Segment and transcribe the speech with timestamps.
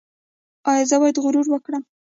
[0.69, 1.83] ایا زه باید غرور وکړم؟